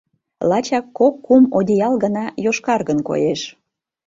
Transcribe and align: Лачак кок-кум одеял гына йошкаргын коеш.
Лачак 0.49 0.85
кок-кум 0.97 1.43
одеял 1.57 1.95
гына 2.03 2.25
йошкаргын 2.43 2.99
коеш. 3.07 3.41